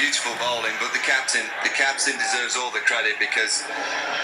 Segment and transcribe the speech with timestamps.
[0.00, 3.60] beautiful bowling, but the captain, the captain deserves all the credit because,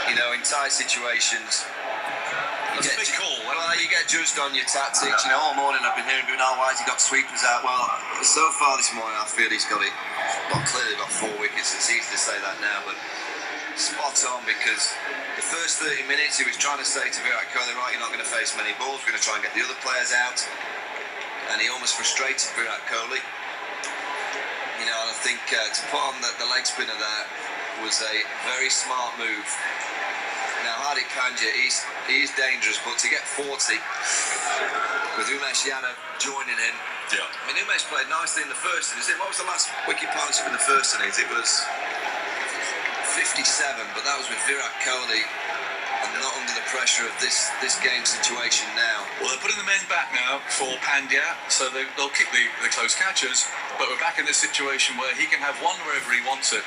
[0.08, 1.68] you know, in tight situations,
[2.72, 3.36] you That's get, big call.
[3.44, 5.24] well, you get judged on your tactics.
[5.24, 7.64] You know, all morning I've been hearing, oh, why has he got sweepers out?
[7.64, 7.84] Well,
[8.24, 9.92] so far this morning I feel he's got it.
[10.52, 11.72] Well, clearly got four wickets.
[11.76, 12.96] It's easy to say that now, but
[13.76, 14.96] spot on because
[15.36, 18.08] the first 30 minutes he was trying to say to Virat Kohli, right, you're not
[18.08, 19.04] going to face many balls.
[19.04, 20.40] We're going to try and get the other players out,
[21.52, 23.20] and he almost frustrated Virat Kohli.
[24.80, 27.24] You know, and I think uh, to put on the, the leg spinner there
[27.84, 28.14] was a
[28.48, 29.48] very smart move.
[30.64, 33.78] Now, Hardik Pandya, he's, he's dangerous, but to get 40
[35.16, 36.76] with Umesh Yadav joining him,
[37.12, 37.22] Yeah.
[37.22, 39.08] I mean, Umesh played nicely in the first innings.
[39.20, 41.18] What was the last wicket partnership in the first innings?
[41.18, 41.64] It was
[43.16, 43.42] 57,
[43.96, 48.04] but that was with Virat Kohli and not under the pressure of this, this game
[48.04, 49.06] situation now.
[49.20, 52.70] Well, they're putting the men back now for Pandya, so they, they'll kick the, the
[52.70, 53.46] close catchers,
[53.78, 56.62] But we're back in this situation where he can have one wherever he wants it,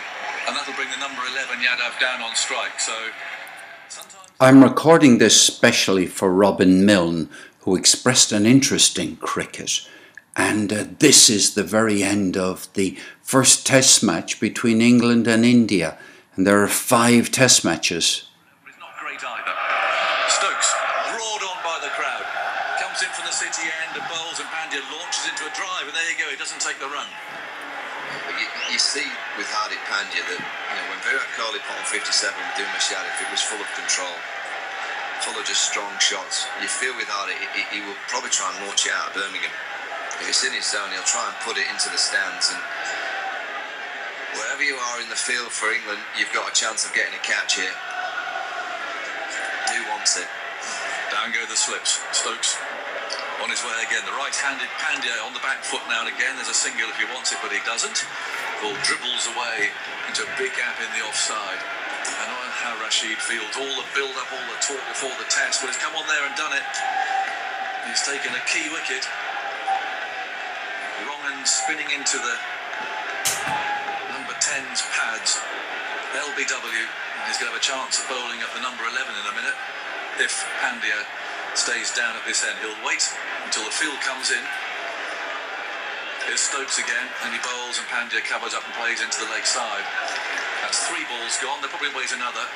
[0.48, 2.80] and that'll bring the number 11 Yadav down on strike.
[2.80, 2.94] So
[3.90, 4.20] sometimes.
[4.40, 7.30] I'm recording this specially for Robin Milne,
[7.62, 9.86] who expressed an interest in cricket.
[10.36, 15.44] And uh, this is the very end of the first test match between England and
[15.44, 15.98] India.
[16.36, 18.32] And there are five test matches.
[18.66, 19.56] It's not great either.
[20.32, 20.72] Stokes,
[21.12, 22.24] roared on by the crowd.
[22.80, 25.94] Comes in from the city end and bowls, and Pandya launches into a drive, and
[25.94, 26.20] there you
[26.80, 27.10] go, he doesn't take the run.
[28.40, 32.32] You, you see with Hardik Pandya that you know, when Virat Kohli put on 57
[32.32, 34.16] with Umesh Yadav, it was full of control,
[35.22, 36.48] full of just strong shots.
[36.62, 39.52] You feel with Hardik, he, he will probably try and launch it out of Birmingham.
[40.24, 42.52] If it's in his zone, he'll try and put it into the stands.
[42.52, 42.62] And
[44.36, 47.24] wherever you are in the field for England, you've got a chance of getting a
[47.24, 47.76] catch here.
[49.72, 50.28] Who wants it?
[51.12, 52.04] Down go the slips.
[52.12, 52.58] Stokes
[53.40, 54.04] on his way again.
[54.04, 56.36] The right-handed Pandya on the back foot now and again.
[56.36, 58.04] There's a single if he wants it, but he doesn't.
[58.60, 59.72] Ball dribbles away
[60.12, 61.62] into a big gap in the offside.
[62.10, 63.52] And know how Rashid feels.
[63.56, 66.36] All the build-up, all the talk before the test, but he's come on there and
[66.36, 66.68] done it.
[67.88, 69.08] He's taken a key wicket.
[71.08, 72.36] Wrong and spinning into the
[74.12, 75.40] number 10's pads.
[76.12, 76.86] LBW.
[77.30, 79.58] He's going to have a chance of bowling at the number 11 in a minute
[80.20, 81.06] if Pandya
[81.60, 82.56] stays down at this end.
[82.64, 83.04] He'll wait
[83.44, 84.40] until the field comes in.
[86.24, 89.44] Here's Stokes again, and he bowls, and Pandya covers up and plays into the leg
[89.44, 89.84] side.
[90.64, 91.60] That's three balls gone.
[91.60, 92.48] They'll probably wait another,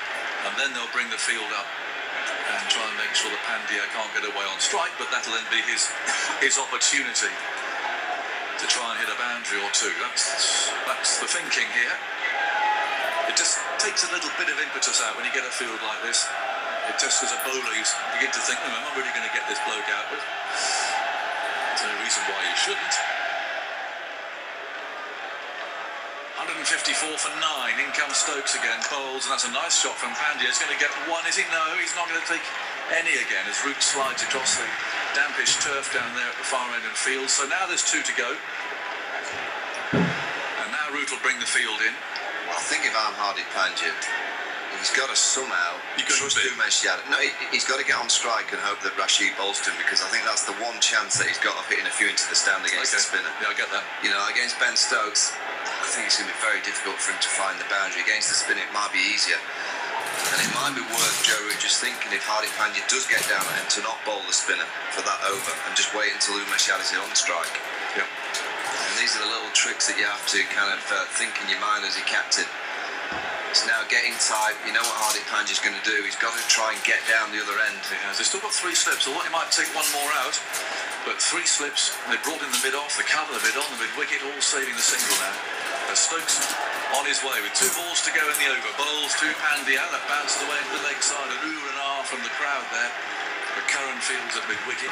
[0.48, 1.68] and then they'll bring the field up
[2.48, 5.48] and try and make sure that Pandya can't get away on strike, but that'll then
[5.52, 5.92] be his
[6.40, 9.92] his opportunity to try and hit a boundary or two.
[10.00, 11.96] That's that's the thinking here.
[13.28, 16.00] It just takes a little bit of impetus out when you get a field like
[16.08, 16.24] this.
[16.90, 17.86] It just as a bowler you
[18.20, 20.24] begin to think, "Hmm, am I really going to get this bloke out with?
[20.24, 22.96] There's no reason why you shouldn't.
[26.44, 27.80] 154 for nine.
[27.80, 28.76] In comes Stokes again.
[28.92, 30.52] Bowls, and that's a nice shot from Pandya.
[30.52, 31.24] He's going to get one.
[31.24, 31.48] Is he?
[31.56, 32.44] No, he's not going to take
[32.92, 34.68] any again as Root slides across the
[35.16, 37.32] dampish turf down there at the far end of the field.
[37.32, 38.36] So now there's two to go.
[39.96, 41.96] And now Root will bring the field in.
[42.52, 43.94] I think if I'm Hardik Pandya,
[44.84, 46.36] he's got to somehow You trust?
[46.36, 47.08] Umesh Yadav.
[47.08, 50.04] No, he, he's got to get on strike and hope that Rashid bowls him because
[50.04, 52.36] I think that's the one chance that he's got of hitting a few into the
[52.36, 53.32] stand against the spinner.
[53.40, 53.88] Yeah, I get that.
[54.04, 55.32] You know, against Ben Stokes,
[55.64, 58.04] I think it's going to be very difficult for him to find the boundary.
[58.04, 59.40] Against the spinner, it might be easier.
[60.36, 63.48] And it might be worth Joe Root just thinking if Hardik Pandya does get down
[63.56, 66.92] and to not bowl the spinner for that over and just wait until Umesh Yadav's
[66.92, 67.56] on strike.
[67.96, 68.04] Yeah.
[68.04, 71.48] And these are the little tricks that you have to kind of uh, think in
[71.48, 72.46] your mind as a captain.
[73.54, 74.58] It's now getting tight.
[74.66, 76.02] You know what Hardik Pandya's going to do.
[76.02, 77.78] He's got to try and get down the other end.
[77.86, 78.18] He has.
[78.18, 79.06] They've still got three slips.
[79.06, 80.34] Although he might take one more out,
[81.06, 81.94] but three slips.
[82.10, 84.42] They brought in the mid off, the cover, the mid on, the mid wicket, all
[84.42, 85.38] saving the single now.
[85.94, 86.42] As Stokes
[86.98, 88.74] on his way with two balls to go in the over.
[88.74, 89.86] Bowls to Pandya.
[89.94, 91.30] That bounced away into the leg side.
[91.30, 92.92] An ooh and ah from the crowd there.
[93.54, 94.90] The current fields at mid wicket.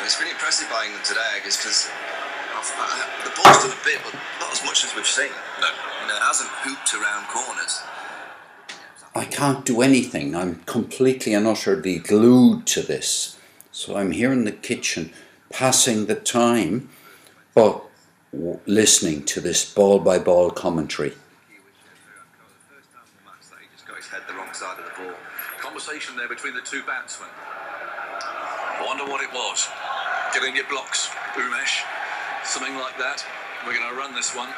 [0.00, 1.88] And it's been impressive by England today, I guess, because
[2.56, 5.32] the ball's done a bit, but not as much as we've seen.
[5.60, 5.68] No.
[6.06, 7.82] You know, hasn't hooped around corners.
[9.12, 10.36] I can't do anything.
[10.36, 13.36] I'm completely and utterly glued to this.
[13.72, 15.12] So I'm here in the kitchen
[15.50, 16.90] passing the time,
[17.54, 17.82] but
[18.66, 21.10] listening to this ball by ball commentary.
[21.10, 25.02] First time in the match that he just got his head wrong side of the
[25.02, 25.14] ball.
[25.58, 27.28] Conversation there between the two batsmen.
[28.22, 29.66] I wonder what it was.
[30.32, 31.82] Get in your blocks, Umesh.
[32.44, 33.26] Something like that.
[33.66, 34.50] We're going to run this one.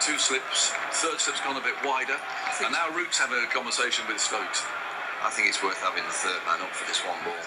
[0.00, 0.70] Two slips.
[1.00, 2.16] Third slip's gone a bit wider.
[2.62, 4.62] And now Root's having a conversation with Stokes.
[5.24, 7.40] I think it's worth having the third man up for this one ball.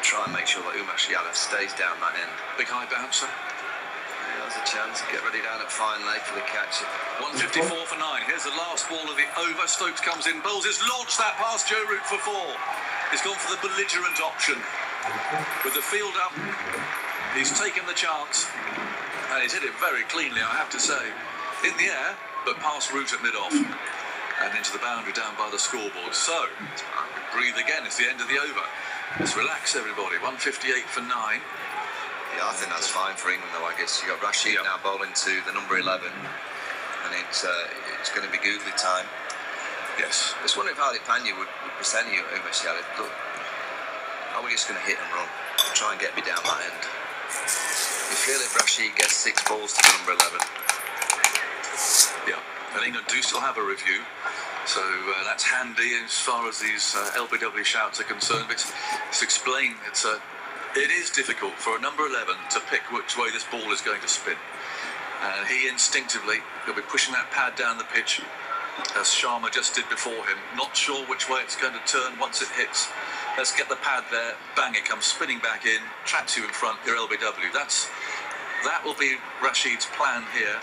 [0.00, 2.32] Try and make sure that Umesh Yadav stays down that end.
[2.56, 3.28] Big high bouncer.
[3.28, 5.04] Yeah, Now's a chance.
[5.12, 6.80] Get ready down at fine leg for the catch.
[7.20, 8.24] 154 for nine.
[8.24, 9.68] Here's the last ball of the over.
[9.68, 10.40] Stokes comes in.
[10.40, 12.48] Bowles has launched that past Joe Root for four.
[13.12, 14.56] He's gone for the belligerent option.
[15.62, 16.32] With the field up,
[17.36, 18.48] he's taken the chance.
[19.38, 20.98] And he's hit it very cleanly, I have to say.
[21.62, 23.54] In the air, but past Root at mid-off.
[23.54, 26.10] And into the boundary down by the scoreboard.
[26.10, 26.50] So,
[27.30, 27.86] breathe again.
[27.86, 28.66] It's the end of the over.
[29.22, 30.18] Let's relax, everybody.
[30.18, 31.38] 158 for nine.
[32.34, 33.62] Yeah, I think that's fine for England, though.
[33.62, 34.66] I guess You've got Rashid Yeah.
[34.66, 37.70] now bowling to the number 11, and it's uh,
[38.02, 39.06] it's going to be googly time.
[40.02, 40.34] Yes.
[40.34, 42.82] I Just wondering if Hardik Pandya would, would present you Shallot.
[42.98, 43.14] Look,
[44.34, 45.30] are we just going to hit and run?
[45.78, 47.07] Try and get me down that end.
[48.28, 50.40] If Rashid gets six balls to number 11,
[52.28, 52.40] Yeah,
[52.74, 54.02] and England do still have a review,
[54.66, 58.44] so uh, that's handy as far as these uh, LBW shouts are concerned.
[58.48, 58.60] But
[59.08, 60.18] it's, explained it's uh,
[60.76, 64.02] it is difficult for a number 11 to pick which way this ball is going
[64.02, 64.36] to spin,
[65.22, 68.20] and he instinctively he'll be pushing that pad down the pitch.
[68.94, 72.42] As Sharma just did before him, not sure which way it's going to turn once
[72.42, 72.88] it hits.
[73.38, 76.76] Let's get the pad there, bang, it comes spinning back in, traps you in front,
[76.84, 77.54] your LBW.
[77.54, 77.86] That's
[78.64, 80.58] that will be Rashid's plan here.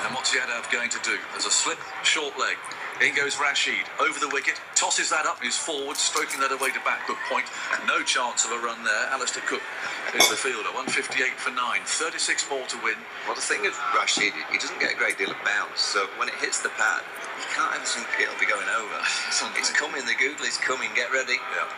[0.00, 1.18] And what's Yadav going to do?
[1.32, 2.56] There's a slip, short leg.
[3.00, 6.84] In goes Rashid over the wicket, tosses that up, he's forward, stroking that away to
[6.84, 7.48] back, good point.
[7.88, 9.08] No chance of a run there.
[9.08, 9.64] Alastair Cook
[10.12, 13.00] is the fielder, 158 for 9, 36 ball to win.
[13.24, 16.28] well, the thing with Rashid, he doesn't get a great deal of bounce, so when
[16.28, 17.00] it hits the pad,
[17.40, 19.00] you can't ever think it'll be going over.
[19.32, 19.40] It's.
[19.56, 21.40] It's coming, the googly's coming, get ready.
[21.56, 21.72] Yeah.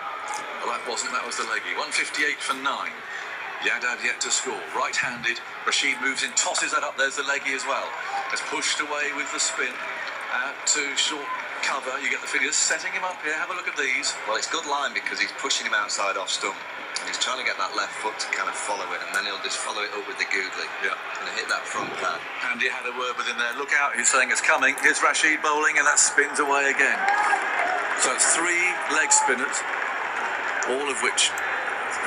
[0.66, 1.70] Well, that wasn't, that was the leggy.
[1.78, 2.66] 158 for 9.
[3.62, 4.58] Yadav yet to score.
[4.74, 5.38] Right handed.
[5.62, 6.98] Rashid moves in, tosses that up.
[6.98, 7.86] There's the leggy as well.
[8.34, 9.70] Has pushed away with the spin.
[10.32, 11.24] Uh, out to short
[11.62, 11.92] cover.
[12.00, 12.56] You get the figures.
[12.56, 13.36] Setting him up here.
[13.36, 14.14] Have a look at these.
[14.26, 16.56] Well, it's good line because he's pushing him outside off stump.
[17.00, 19.26] And he's trying to get that left foot to kind of follow it, and then
[19.26, 20.68] he'll just follow it up with the googly.
[20.86, 20.94] Yeah.
[21.18, 22.22] And hit that front pad.
[22.46, 23.50] Andy had a word within there.
[23.58, 24.78] Look out, he's saying it's coming.
[24.78, 27.00] Here's Rashid bowling, and that spins away again.
[27.98, 29.58] So it's three leg spinners,
[30.70, 31.34] all of which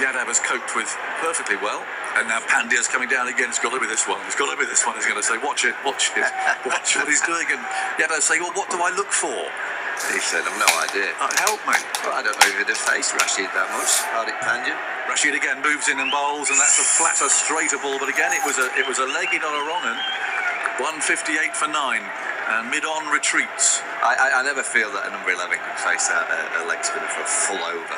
[0.03, 0.92] Yadav has coped with
[1.24, 1.80] perfectly well.
[2.19, 3.47] And now Pandya's coming down again.
[3.51, 4.19] It's got to be this one.
[4.27, 4.95] It's got to be this one.
[4.95, 6.27] He's going to say, watch it, watch it,
[6.68, 7.47] watch what he's doing.
[7.51, 7.59] And
[8.00, 9.36] Yadav's saying, well, what do I look for?
[10.12, 11.15] He said, I've no idea.
[11.15, 11.80] Uh, help me.
[12.03, 14.03] Well, I don't know if he'd have faced Rashid that much.
[14.12, 14.75] Hardik Pandya.
[15.07, 17.95] Rashid again moves in and bowls, and that's a flatter, straighter ball.
[17.95, 19.95] But again, it was a it was a leggy, not a wrong un.
[20.83, 22.03] 158 for nine,
[22.51, 23.80] and mid-on retreats.
[24.03, 26.83] I, I, I never feel that a number 11 can face a, a, a leg
[26.83, 27.95] spinner for a full over.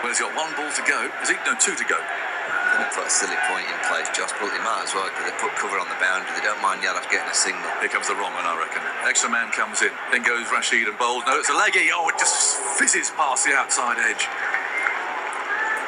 [0.00, 1.08] Well, he's got one ball to go.
[1.22, 1.36] Is he?
[1.46, 1.96] No, two to go.
[1.96, 4.06] Then they put a silly point in place.
[4.12, 6.30] Josh Bull, they might as well, because they put cover on the boundary.
[6.36, 7.64] They don't mind Yadav getting a signal.
[7.80, 8.84] Here comes the wrong one, I reckon.
[9.08, 9.92] Extra man comes in.
[10.12, 11.24] Then goes Rashid and bowls.
[11.24, 11.88] No, it's a leggy.
[11.94, 14.28] Oh, it just fizzes past the outside edge.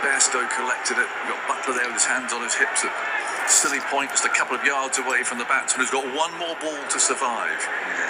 [0.01, 1.09] Bairstow collected it.
[1.27, 2.93] We've got Buttler there with his hands on his hips at
[3.49, 6.55] silly point, just a couple of yards away from the batsman who's got one more
[6.61, 7.61] ball to survive.
[7.61, 8.08] Yeah.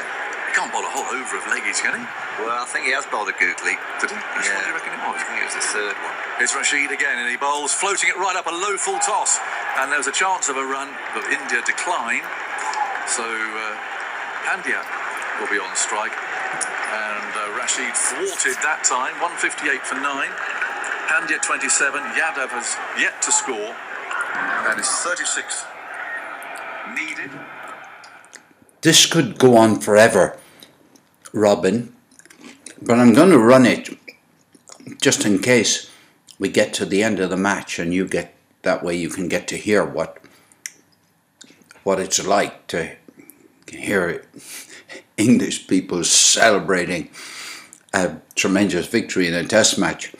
[0.58, 2.02] He can't bowl a whole over of leggies, can he?
[2.42, 3.78] Well, I think he has bowled a googly.
[4.02, 4.18] Did he?
[4.18, 5.14] Which one do you reckon it was?
[5.14, 6.16] I think it was the third one.
[6.42, 9.38] It's Rashid again, and he bowls, floating it right up a low full toss.
[9.78, 12.26] And there's a chance of a run, but India decline.
[13.06, 13.78] So uh,
[14.50, 14.82] Pandya
[15.38, 16.10] will be on strike.
[16.10, 20.02] And uh, Rashid thwarted that time, 158 for 9.
[20.02, 22.02] Pandya 27.
[22.18, 23.78] Yadav has yet to score.
[24.66, 25.22] And it's 36
[26.98, 27.30] needed.
[28.82, 30.34] This could go on forever,
[31.32, 31.94] Robin,
[32.80, 33.90] but I'm going to run it
[35.00, 35.90] just in case
[36.38, 39.28] we get to the end of the match and you get that way you can
[39.28, 40.18] get to hear what
[41.82, 42.96] what it's like to
[43.66, 44.24] hear
[45.16, 47.10] English people celebrating
[47.94, 50.12] a tremendous victory in a test match.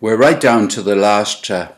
[0.00, 1.72] We're right down to the last uh,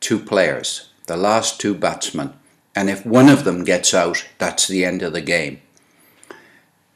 [0.00, 2.34] two players, the last two batsmen,
[2.74, 5.60] and if one of them gets out, that's the end of the game.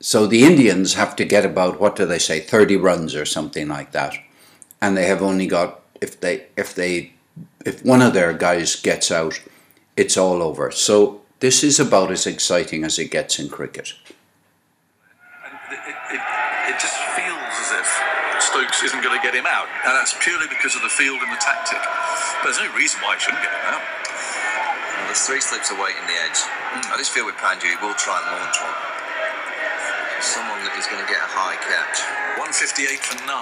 [0.02, 3.68] So the Indians have to get about what do they say, 30 runs or something
[3.68, 4.18] like that,
[4.80, 7.12] and they have only got if they if they
[7.64, 9.40] if one of their guys gets out,
[9.96, 10.72] it's all over.
[10.72, 13.94] So this is about as exciting as it gets in cricket.
[15.46, 16.22] It, it, it,
[16.74, 17.86] it just feels as if
[18.42, 19.70] Stokes isn't going to get him out.
[19.86, 21.78] And that's purely because of the field and the tactic.
[22.42, 23.82] But there's no reason why he shouldn't get him out.
[23.86, 26.42] Well, there's three slips awaiting the edge.
[26.90, 29.01] I just feel with Pandya, he will try and launch one.
[30.22, 31.98] Someone that is going to get a high catch.
[32.38, 33.34] 158 for 9.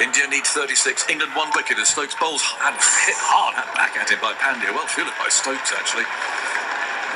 [0.00, 1.10] India need 36.
[1.10, 2.72] England one wicket as Stokes bowls and
[3.04, 4.70] hit hard back at him by Pandya.
[4.72, 6.06] Well fielded by Stokes, actually.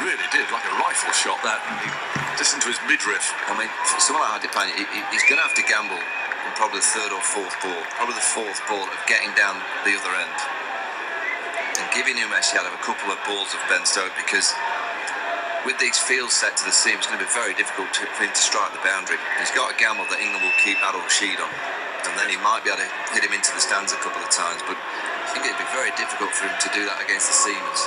[0.05, 1.63] Really did, like a rifle shot that.
[1.71, 1.89] And he,
[2.37, 3.31] just into his midriff.
[3.47, 5.97] I mean, for someone like Hardik Pandya, he, he- he's going to have to gamble
[5.97, 9.57] and probably the third or fourth ball, probably the fourth ball of getting down
[9.87, 10.37] the other end
[11.79, 14.53] and giving Umesh Yadav a couple of balls of Ben Stokes because
[15.65, 18.29] with these fields set to the seam, it's going to be very difficult to, for
[18.29, 19.17] him to strike the boundary.
[19.41, 21.49] He's got a gamble that England will keep Adil Rashid on,
[22.05, 24.29] and then he might be able to hit him into the stands a couple of
[24.29, 24.61] times.
[24.69, 27.83] But I think it'd be very difficult for him to do that against the seamers.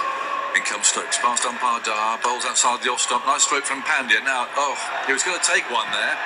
[0.57, 3.21] In comes Stokes, past umpire Dar, bowls outside the off stump.
[3.29, 4.25] Nice stroke from Pandya.
[4.25, 4.73] Now, oh,
[5.05, 6.17] he was going to take one there.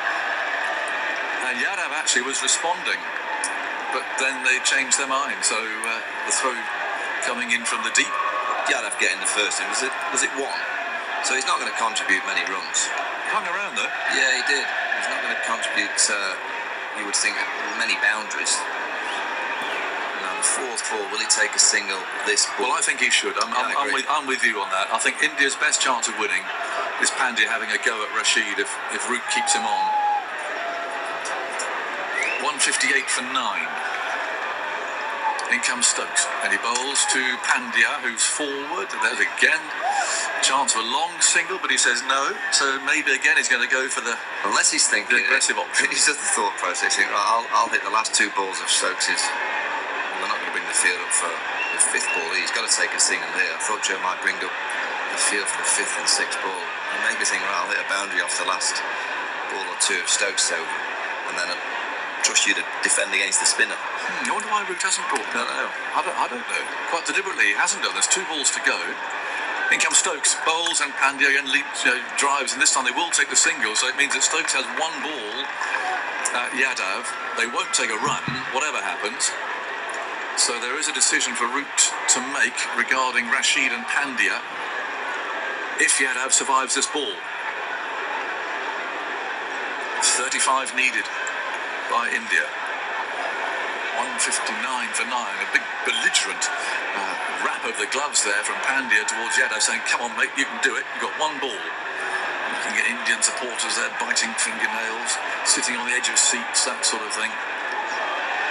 [1.52, 3.02] And Yadav actually was responding.
[3.92, 5.44] But then they changed their mind.
[5.44, 6.56] So uh, the throw
[7.28, 8.14] coming in from the deep.
[8.72, 9.68] Yadav getting the first in.
[9.68, 10.71] Was it, was it one?
[11.24, 12.90] So he's not going to contribute many runs.
[13.30, 13.90] Hung around though.
[14.18, 14.66] Yeah, he did.
[14.66, 16.34] He's not going to contribute, uh,
[16.98, 17.38] you would think,
[17.78, 18.58] many boundaries.
[20.22, 22.74] Now, the fourth ball, will he take a single this ball?
[22.74, 23.38] Well, I think he should.
[23.38, 24.90] I'm, Yeah, I'm, I'm, with, I'm with you on that.
[24.90, 26.42] I think India's best chance of winning
[27.02, 29.84] is Pandya having a go at Rashid if, if Root keeps him on.
[32.42, 33.34] 158 for 9.
[35.52, 38.88] In comes Stokes, and he bowls to Pandya, who's forward.
[38.88, 39.60] And there's again
[40.40, 42.32] chance of a long single, but he says no.
[42.56, 44.16] So maybe again he's going to go for the.
[44.48, 45.92] Unless he's thinking The aggressive option.
[45.92, 46.96] He's just the thought process.
[46.96, 49.20] Right, I'll, I'll hit the last two balls of Stokes's.
[49.20, 52.32] Well, they're not going to bring the field up for the fifth ball.
[52.40, 53.52] He's got to take a single here.
[53.52, 54.56] I thought Joe might bring up
[55.12, 56.64] the field for the fifth and sixth ball.
[56.96, 58.80] And maybe think, right, I'll hit a boundary off the last
[59.52, 60.78] ball or two of Stokes over,
[61.28, 61.71] and then I'll
[62.24, 63.78] trust you to defend against the spinner.
[63.78, 65.74] Hmm, I wonder why Root hasn't brought that out.
[65.98, 66.64] I don't, I don't know.
[66.94, 67.94] Quite deliberately, he hasn't done.
[67.94, 68.78] There's two balls to go.
[69.72, 72.92] In comes Stokes, bowls and Pandya and leaps, you know, drives, and this time they
[72.92, 73.72] will take the single.
[73.74, 75.36] So it means that Stokes has one ball
[76.36, 77.08] at Yadav.
[77.40, 78.20] They won't take a run,
[78.52, 79.32] whatever happens.
[80.36, 81.72] So there is a decision for Root
[82.16, 84.44] to make regarding Rashid and Pandya
[85.80, 87.16] if Yadav survives this ball.
[90.04, 91.06] 35 needed
[91.92, 92.48] by India.
[94.00, 94.24] 159
[94.96, 95.12] for 9.
[95.12, 96.40] A big belligerent
[96.96, 100.48] uh, rap of the gloves there from Pandya towards Yadav saying, Come on, mate, you
[100.48, 100.88] can do it.
[100.96, 101.52] You've got one ball.
[101.52, 107.04] Looking at Indian supporters there biting fingernails, sitting on the edge of seats, that sort
[107.04, 107.30] of thing.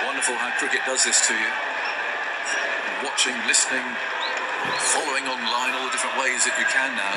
[0.04, 1.50] Wonderful how cricket does this to you.
[3.00, 3.88] Watching, listening,
[4.92, 7.16] following online all the different ways that you can now.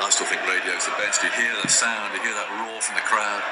[0.00, 1.20] I still think radio's the best.
[1.20, 3.44] You hear the sound, you hear that roar from the crowd.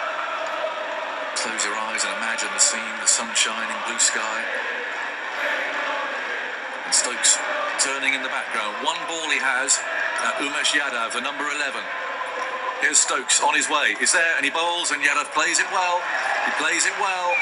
[1.45, 4.41] Close your eyes and imagine the scene, the sun shining, blue sky.
[6.89, 7.37] And Stokes
[7.85, 8.81] turning in the background.
[8.81, 9.77] One ball he has
[10.25, 11.85] at Umesh Yadav, the number 11.
[12.81, 13.93] Here's Stokes on his way.
[14.01, 16.01] He's there and he bowls and Yadav plays it well.
[16.49, 17.37] He plays it well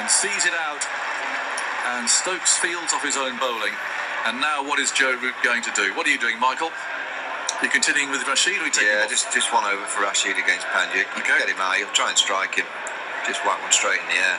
[0.00, 0.80] and sees it out.
[1.92, 3.76] And Stokes fields off his own bowling.
[4.24, 5.92] And now what is Joe Root going to do?
[6.00, 6.72] What are you doing, Michael?
[6.72, 10.00] Are you continuing with Rashid or are you taking Yeah, just just one over for
[10.00, 11.04] Rashid against Pandya.
[11.20, 11.44] Okay.
[11.44, 11.76] get him out.
[11.76, 12.64] He'll try and strike him.
[13.26, 14.38] Just whack one straight in the air.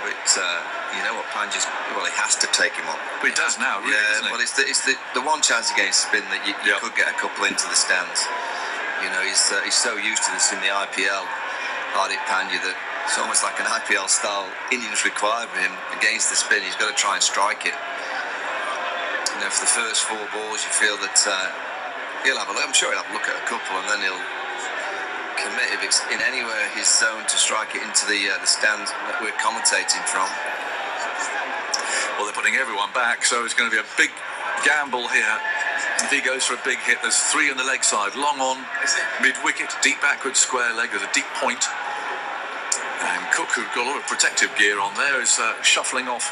[0.00, 0.60] But uh,
[0.96, 2.96] you know what, Pandya's well, he has to take him on.
[3.20, 6.06] But he does now, really, yeah, well, it's the, it's the, the one chance against
[6.08, 6.80] spin that you, you Yeah.
[6.80, 8.24] could get a couple into the stands.
[9.02, 11.24] You know, he's uh, he's so used to this in the IPL,
[11.96, 16.36] Hardik Pandya, that it's almost like an IPL style innings required of him against the
[16.38, 16.62] spin.
[16.62, 17.74] He's got to try and strike it.
[19.34, 21.48] You know, for the first four balls, you feel that uh,
[22.22, 22.62] he'll have a look.
[22.62, 24.24] I'm sure he'll have a look at a couple, and then he'll
[25.44, 28.92] commit if it's in anywhere his zone to strike it into the uh, the stands
[29.08, 30.28] that we're commentating from.
[32.16, 34.12] Well, they're putting everyone back, so it's going to be a big
[34.64, 35.36] gamble here.
[36.04, 38.12] If he goes for a big hit, there's three on the leg side.
[38.16, 38.60] Long on,
[39.24, 40.92] mid wicket, deep backward square leg.
[40.92, 41.64] There's a deep point.
[43.00, 46.28] And Cook, who's got a lot of protective gear on there, is uh, shuffling off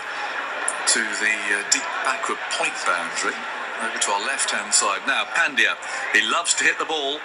[0.92, 3.36] to the uh, deep backward point boundary
[3.80, 5.00] over to our left hand side.
[5.06, 5.76] Now, Pandya,
[6.12, 7.20] he loves to hit the ball.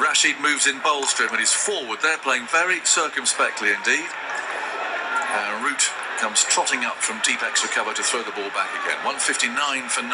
[0.00, 2.00] Rashid moves in bowls to and he's forward.
[2.02, 4.08] They're playing very circumspectly indeed.
[4.08, 8.98] Uh, Root comes trotting up from deep extra cover to throw the ball back again.
[9.02, 9.50] 159
[9.90, 10.10] for 9.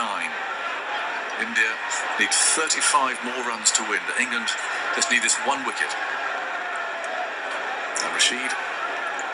[1.41, 1.73] India
[2.21, 4.01] need 35 more runs to win.
[4.21, 4.49] England
[4.93, 5.89] just need this one wicket.
[8.05, 8.53] And Rashid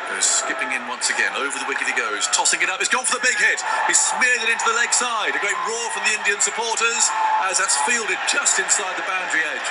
[0.07, 1.35] goes skipping in once again.
[1.35, 2.79] Over the wicket he goes, tossing it up.
[2.79, 3.59] He's gone for the big hit.
[3.91, 5.35] He's smeared it into the leg side.
[5.35, 7.11] A great roar from the Indian supporters
[7.43, 9.69] as that's fielded just inside the boundary edge.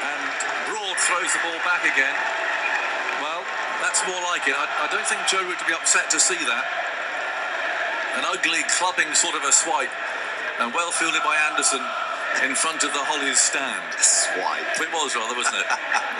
[0.00, 0.32] And
[0.72, 2.16] Broad throws the ball back again.
[3.22, 3.46] Well,
[3.78, 4.58] that's more like it.
[4.58, 6.64] I, I don't think Joe would be upset to see that.
[8.18, 9.94] An ugly clubbing sort of a swipe,
[10.58, 11.78] and well fielded by Anderson
[12.42, 13.86] in front of the Hollies stand.
[14.02, 14.82] Swipe.
[14.82, 15.68] It was rather, wasn't it?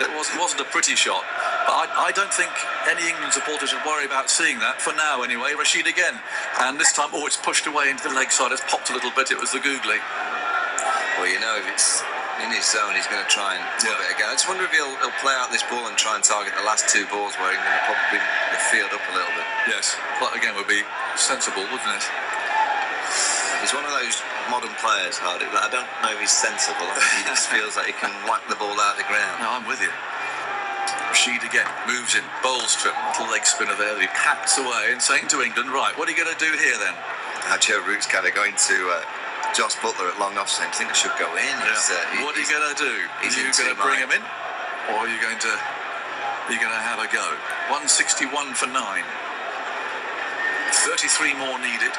[0.07, 1.27] it, was, wasn't a pretty shot.
[1.67, 2.55] But I, I don't think
[2.87, 5.51] any England supporter should worry about seeing that, for now anyway.
[5.51, 6.15] Rashid again.
[6.63, 8.55] And this time, oh, it's pushed away into the leg side.
[8.55, 9.35] It's popped a little bit.
[9.35, 9.99] It was the googly.
[11.19, 11.99] Well, you know, if it's
[12.43, 13.95] in his zone, he's going to try and Yeah.
[13.95, 14.27] it again.
[14.29, 16.65] I just wonder if he'll, he'll play out this ball and try and target the
[16.65, 18.21] last two balls where England will probably
[18.51, 19.47] the field up a little bit.
[19.69, 20.81] Yes, that again would be
[21.15, 22.05] sensible, wouldn't it?
[23.61, 24.17] He's one of those
[24.49, 25.45] modern players, Hardy.
[25.53, 26.81] That I don't know if he's sensible.
[26.89, 29.37] I think he just feels like he can whack the ball out of the ground.
[29.37, 29.93] No, I'm with you.
[31.13, 34.89] Rashid again moves in, bowls to him, little leg spinner there that he pats away
[34.89, 36.95] and saying to England, right, what are you going to do here then?
[37.45, 39.03] How Joe Root's kind of going to uh,
[39.53, 41.55] Jos Buttler at long off saying, I think I should go in.
[41.67, 42.95] He's, uh, what are you going to do?
[43.19, 44.23] are you going to bring him in,
[44.93, 45.53] or are you going to
[46.51, 47.23] are you going to have a go?
[47.69, 49.05] 161 for nine.
[50.83, 51.93] 33 more needed.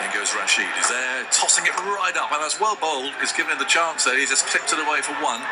[0.00, 0.64] In goes Rashid.
[0.74, 3.12] He's there, tossing it right up, and that's well bowled.
[3.20, 4.16] He's given him the chance there.
[4.16, 5.44] He's just clipped it away for one.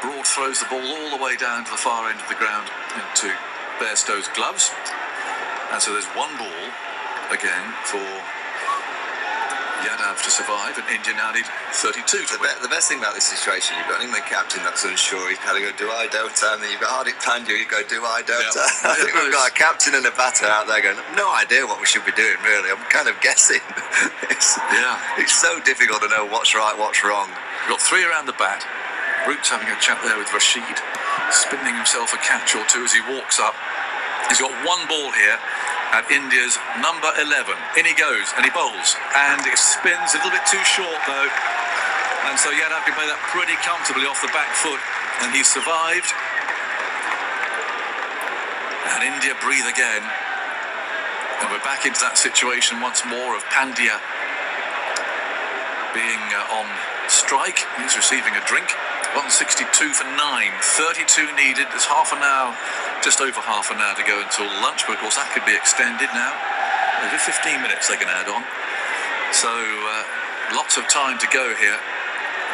[0.00, 2.70] Broad throws the ball all the way down to the far end of the ground
[2.94, 3.34] into
[3.82, 4.70] Bairstow's gloves.
[5.74, 6.64] And so there's one ball
[7.34, 8.00] again for
[9.86, 11.46] Yadav to survive, and India now need
[11.78, 14.62] 32 to The, be- the best thing about this situation, you've got an England captain
[14.66, 15.22] that's unsure.
[15.30, 16.54] He's kind of go, do I, don't I?
[16.54, 18.58] And then you've got Hardik Pandya, you go, do I, don't Yeah.
[18.84, 18.92] I?
[18.92, 21.78] I think we've got a captain and a batter out there going, no idea what
[21.78, 22.70] we should be doing, really.
[22.74, 23.62] I'm kind of guessing.
[24.34, 24.98] it's, Yeah.
[25.22, 27.30] it's so difficult to know what's right, what's wrong.
[27.70, 28.66] Got three around the bat.
[29.26, 30.64] Root's having a chat there with Rashid,
[31.30, 33.54] spinning himself a catch or two as he walks up.
[34.28, 35.38] He's got one ball here
[35.92, 37.56] at India's number 11.
[37.80, 38.96] In he goes and he bowls.
[39.16, 41.30] And it spins a little bit too short though.
[42.28, 44.80] And so Yadav can play that pretty comfortably off the back foot.
[45.24, 46.12] And he survived.
[48.94, 50.04] And India breathe again.
[51.40, 53.96] And we're back into that situation once more of Pandya
[55.96, 56.66] being uh, on
[57.08, 57.64] strike.
[57.80, 58.68] He's receiving a drink.
[59.16, 59.64] 162
[59.96, 61.64] for 9, 32 needed.
[61.72, 62.52] There's half an hour,
[63.02, 65.54] just over half an hour to go until lunch, but of course that could be
[65.54, 66.32] extended now.
[67.06, 68.42] Over 15 minutes they can add on.
[69.30, 70.02] So uh,
[70.56, 71.78] lots of time to go here.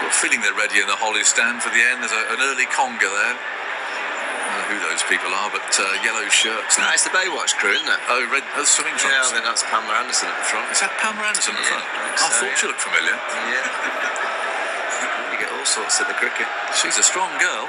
[0.05, 2.03] Got a feeling they're ready in the Holly stand for the end.
[2.05, 3.37] There's a, an early conga there.
[3.39, 6.77] I don't know who those people are, but uh, yellow shirts.
[6.77, 8.01] No, it's the Baywatch crew, isn't it?
[8.11, 9.31] Oh, red oh, swimming Yeah, I trunks.
[9.33, 10.67] think that's Pamela Anderson at the front.
[10.75, 11.87] Is that Pam Anderson at the Yeah, front?
[11.89, 12.59] I I so, thought yeah.
[12.61, 13.17] she looked familiar.
[13.17, 13.65] Yeah.
[15.33, 16.47] you get all sorts at the cricket.
[16.77, 17.67] She's a strong girl.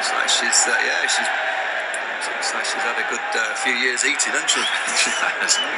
[0.00, 1.28] It's like she's, uh, yeah, she's.
[2.26, 4.62] Like she's had a good uh, few years eating, hasn't she?
[4.98, 5.58] She has.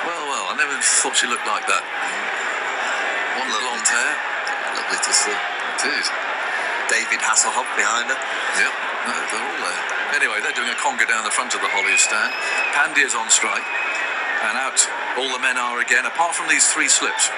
[0.00, 1.84] Well, well, I never thought she looked like that.
[3.36, 3.68] One Lovely.
[3.68, 4.12] blonde hair.
[4.80, 5.36] Lovely to see.
[5.36, 6.08] It is.
[6.88, 8.16] David Hasselhoff behind her.
[8.16, 8.74] Yep,
[9.06, 9.82] no, they're all there.
[10.16, 12.32] Anyway, they're doing a conga down the front of the Hollies stand.
[12.72, 13.62] Pandya's on strike.
[14.48, 14.80] And out
[15.20, 17.28] all the men are again, apart from these three slips.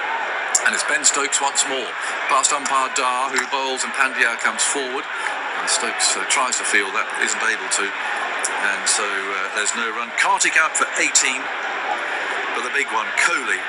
[0.63, 1.91] And it's Ben Stokes once more.
[2.31, 5.03] Past umpire Dar, who bowls, and Pandya comes forward.
[5.03, 7.85] And Stokes uh, tries to field that, but isn't able to.
[8.63, 10.07] And so uh, there's no run.
[10.15, 11.11] Karthik out for 18.
[12.55, 13.59] But the big one, Kohli,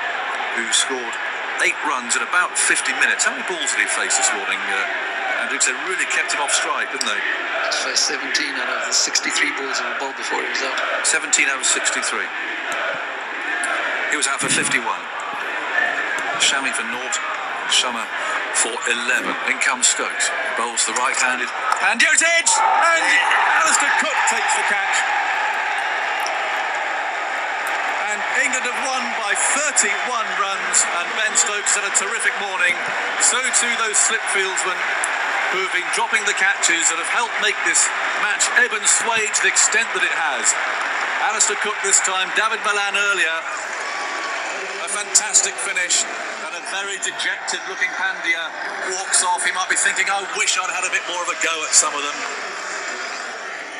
[0.55, 1.15] who scored
[1.63, 3.27] eight runs in about 50 minutes.
[3.27, 4.59] How many balls did he face this morning?
[4.71, 7.21] Uh, Andrew, they really kept him off strike, didn't they?
[7.71, 10.79] So 17 out of the 63 balls in the ball before he was out.
[11.03, 12.23] 17 out of 63.
[14.11, 14.79] He was out for 51.
[16.39, 17.15] Shami for naught.
[17.73, 18.05] Summer
[18.55, 19.27] for 11.
[19.51, 20.31] In comes Stokes.
[20.55, 21.51] Bowls the right-handed.
[21.91, 22.51] And goes edge!
[22.55, 23.05] And
[23.59, 24.97] Alastair Cook takes the catch.
[28.15, 29.91] And England have won by 31
[30.39, 30.75] runs.
[30.87, 32.73] And Ben Stokes had a terrific morning.
[33.19, 34.79] So too those slip fieldsmen
[35.51, 37.83] who have been dropping the catches that have helped make this
[38.23, 40.45] match ebb and sway to the extent that it has.
[41.27, 43.37] Alastair Cook this time, David Malan earlier.
[44.83, 46.07] A fantastic finish.
[46.73, 48.49] Very dejected looking Pandya
[48.97, 49.45] walks off.
[49.45, 51.73] He might be thinking, I wish I'd had a bit more of a go at
[51.77, 52.17] some of them.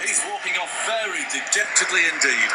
[0.05, 2.49] He's walking off very dejectedly indeed.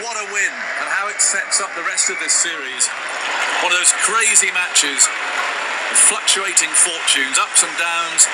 [0.00, 2.88] What a win, and how it sets up the rest of this series.
[3.60, 5.04] One of those crazy matches,
[6.08, 8.24] fluctuating fortunes, ups and downs.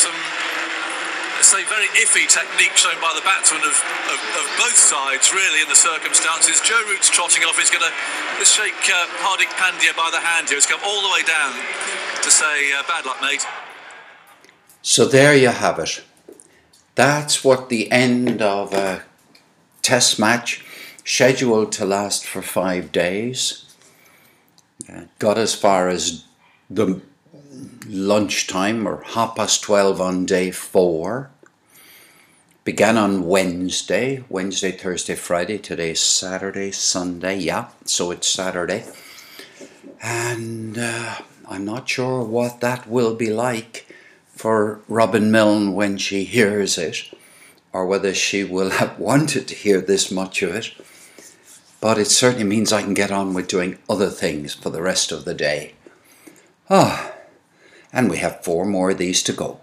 [0.00, 0.16] Some
[1.46, 3.70] let's say, very iffy technique shown by the batsmen of,
[4.10, 6.60] of, of both sides, really, in the circumstances.
[6.60, 7.56] Joe Root's trotting off.
[7.56, 10.56] He's going to shake uh, Hardik Pandya by the hand here.
[10.56, 11.54] He's come all the way down
[12.22, 13.46] to say, uh, bad luck, mate.
[14.82, 16.02] So there you have it.
[16.96, 19.04] That's what the end of a
[19.82, 20.64] test match
[21.04, 23.72] scheduled to last for five days
[24.92, 26.24] uh, got as far as
[26.68, 27.00] the
[27.86, 31.30] lunchtime or half past 12 on day four.
[32.66, 35.56] Began on Wednesday, Wednesday, Thursday, Friday.
[35.56, 37.38] Today's Saturday, Sunday.
[37.38, 38.84] Yeah, so it's Saturday.
[40.02, 41.14] And uh,
[41.48, 43.86] I'm not sure what that will be like
[44.34, 47.14] for Robin Milne when she hears it,
[47.72, 50.72] or whether she will have wanted to hear this much of it.
[51.80, 55.12] but it certainly means I can get on with doing other things for the rest
[55.12, 55.74] of the day.
[56.68, 57.12] Ah,
[57.92, 59.60] and we have four more of these to go.